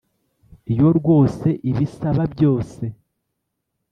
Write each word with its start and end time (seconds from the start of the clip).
Iyo 0.71 0.87
rwose 0.97 1.47
ibisaba 1.69 2.23
byose 2.33 2.83